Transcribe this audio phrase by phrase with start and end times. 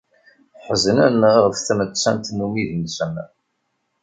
[0.65, 3.13] Ḥeznen ɣef tmettant n umidi-nsen.